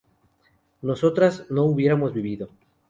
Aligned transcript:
nosotras 0.81 1.45
no 1.51 1.65
hubiéramos 1.65 2.11
vivido 2.11 2.49